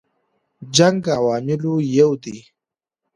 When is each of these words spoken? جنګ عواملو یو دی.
جنګ 0.75 1.01
عواملو 1.17 1.73
یو 1.97 2.11
دی. 2.23 2.37